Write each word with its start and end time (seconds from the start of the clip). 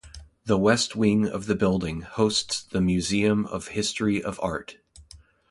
The 0.45 0.57
west 0.57 0.95
wing 0.95 1.27
of 1.27 1.45
the 1.45 1.53
building 1.53 2.01
hosts 2.01 2.63
the 2.63 2.81
Museum 2.81 3.45
of 3.45 3.67
History 3.67 4.23
of 4.23 4.39
Art. 4.41 4.77